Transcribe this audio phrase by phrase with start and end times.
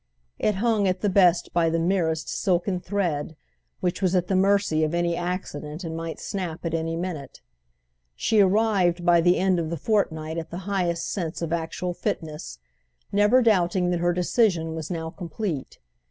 [0.39, 3.35] It hung at the best by the merest silken thread,
[3.81, 7.41] which was at the mercy of any accident and might snap at any minute.
[8.15, 12.57] She arrived by the end of the fortnight at the highest sense of actual fitness,
[13.11, 15.77] never doubting that her decision was now complete.